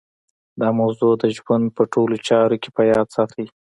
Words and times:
دا 0.61 0.69
موضوع 0.79 1.13
د 1.17 1.23
ژوند 1.37 1.65
په 1.77 1.83
ټولو 1.93 2.15
چارو 2.27 2.55
کې 2.63 2.69
په 2.75 2.81
یاد 2.91 3.07
ساتئ 3.15 3.45